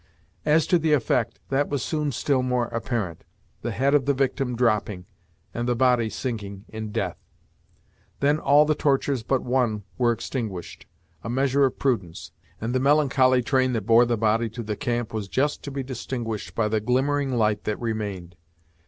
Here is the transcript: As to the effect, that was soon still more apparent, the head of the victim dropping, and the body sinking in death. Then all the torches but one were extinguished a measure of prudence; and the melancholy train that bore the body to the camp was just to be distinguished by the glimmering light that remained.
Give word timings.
As 0.47 0.65
to 0.65 0.79
the 0.79 0.93
effect, 0.93 1.39
that 1.49 1.69
was 1.69 1.83
soon 1.83 2.11
still 2.11 2.41
more 2.41 2.69
apparent, 2.69 3.23
the 3.61 3.69
head 3.69 3.93
of 3.93 4.07
the 4.07 4.15
victim 4.15 4.55
dropping, 4.55 5.05
and 5.53 5.67
the 5.67 5.75
body 5.75 6.09
sinking 6.09 6.65
in 6.69 6.91
death. 6.91 7.19
Then 8.19 8.39
all 8.39 8.65
the 8.65 8.73
torches 8.73 9.21
but 9.21 9.43
one 9.43 9.83
were 9.99 10.11
extinguished 10.11 10.87
a 11.23 11.29
measure 11.29 11.65
of 11.65 11.77
prudence; 11.77 12.31
and 12.59 12.73
the 12.73 12.79
melancholy 12.79 13.43
train 13.43 13.73
that 13.73 13.85
bore 13.85 14.07
the 14.07 14.17
body 14.17 14.49
to 14.49 14.63
the 14.63 14.75
camp 14.75 15.13
was 15.13 15.27
just 15.27 15.61
to 15.65 15.69
be 15.69 15.83
distinguished 15.83 16.55
by 16.55 16.67
the 16.67 16.79
glimmering 16.79 17.35
light 17.37 17.63
that 17.65 17.79
remained. 17.79 18.35